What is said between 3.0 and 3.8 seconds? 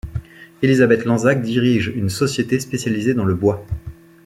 dans le bois.